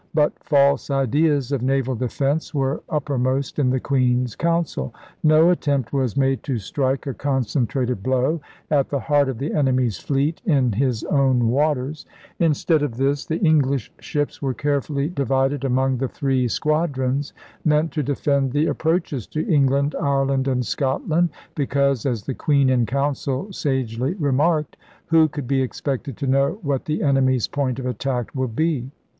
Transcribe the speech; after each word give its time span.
But 0.15 0.43
false 0.43 0.89
ideas 0.89 1.51
of 1.51 1.61
naval 1.61 1.93
defence 1.93 2.55
were 2.55 2.81
upper 2.89 3.19
most 3.19 3.59
in 3.59 3.69
the 3.69 3.79
Queen's 3.79 4.35
Council. 4.35 4.95
No 5.23 5.51
attempt 5.51 5.93
was 5.93 6.17
made 6.17 6.41
to 6.41 6.57
strike 6.57 7.05
a 7.05 7.13
concentrated 7.13 8.01
blow 8.01 8.41
at 8.71 8.89
the 8.89 8.99
heart 8.99 9.29
of 9.29 9.37
the 9.37 9.53
enemy's 9.53 9.99
fleet 9.99 10.41
in 10.43 10.71
his 10.71 11.03
own 11.03 11.49
waters. 11.49 12.07
Instead 12.39 12.81
of 12.81 12.93
DRAKE 12.97 12.97
CLIPS 12.97 13.25
THE 13.27 13.37
WINGS 13.37 13.43
OF 13.43 13.43
SPAIN 13.43 13.69
151 13.69 13.97
this 13.99 14.07
the 14.07 14.17
English 14.17 14.31
ships 14.39 14.41
were 14.41 14.53
carefully 14.55 15.07
divided 15.09 15.63
among 15.63 15.97
the 15.99 16.07
three 16.07 16.47
squadrons 16.47 17.33
meant 17.63 17.91
to 17.91 18.01
defend 18.01 18.53
the 18.53 18.67
ap 18.69 18.79
proaches 18.79 19.27
to 19.29 19.47
England, 19.47 19.93
Ireland, 20.01 20.47
and 20.47 20.65
Scotland, 20.65 21.29
be 21.53 21.67
cause, 21.67 22.07
as 22.07 22.23
the 22.23 22.33
Queen 22.33 22.71
in 22.71 22.87
Council 22.87 23.53
sagely 23.53 24.15
remarked, 24.15 24.77
who 25.05 25.27
could 25.27 25.45
be 25.47 25.61
expected 25.61 26.17
to 26.17 26.25
know 26.25 26.57
what 26.63 26.85
the 26.85 27.03
enemy's 27.03 27.47
point 27.47 27.77
of 27.77 27.85
attack 27.85 28.31
would 28.33 28.55
be? 28.55 28.89